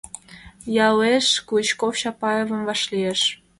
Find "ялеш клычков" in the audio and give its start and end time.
0.87-1.93